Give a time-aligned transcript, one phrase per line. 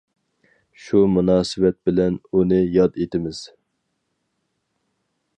[0.83, 3.43] شۇ مۇناسىۋەت بىلەن ئۇنى ياد ئىتىمىز.